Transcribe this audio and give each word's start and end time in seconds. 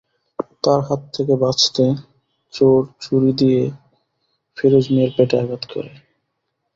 তাঁর 0.63 0.79
হাত 0.87 1.01
থেকে 1.15 1.33
বাঁচতে 1.43 1.85
চোর 2.53 2.79
ছুরি 3.01 3.31
দিয়ে 3.39 3.61
ফিরোজ 4.57 4.85
মিয়ার 4.93 5.11
পেটে 5.15 5.35
আঘাত 5.43 5.63
করে। 5.71 5.91